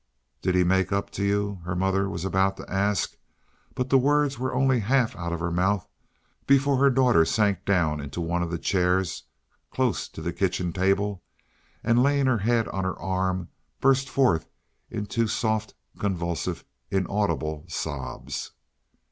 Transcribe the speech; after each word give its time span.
"Did 0.41 0.55
he 0.55 0.63
make 0.63 0.91
up 0.91 1.11
to 1.11 1.23
you?" 1.23 1.61
her 1.63 1.75
mother 1.75 2.09
was 2.09 2.25
about 2.25 2.57
to 2.57 2.67
ask; 2.67 3.15
but 3.75 3.91
the 3.91 3.99
words 3.99 4.39
were 4.39 4.51
only 4.55 4.79
half 4.79 5.15
out 5.15 5.31
of 5.31 5.39
her 5.39 5.51
mouth 5.51 5.87
before 6.47 6.77
her 6.77 6.89
daughter 6.89 7.23
sank 7.23 7.65
down 7.65 7.99
into 8.01 8.19
one 8.19 8.41
of 8.41 8.49
the 8.49 8.57
chairs 8.57 9.25
close 9.69 10.07
to 10.09 10.19
the 10.23 10.33
kitchen 10.33 10.73
table 10.73 11.21
and, 11.83 12.01
laying 12.01 12.25
her 12.25 12.39
head 12.39 12.67
on 12.69 12.83
her 12.83 12.97
arm, 12.97 13.49
burst 13.79 14.09
forth 14.09 14.49
into 14.89 15.27
soft, 15.27 15.75
convulsive, 15.99 16.65
inaudible 16.89 17.63
sobs. 17.67 18.53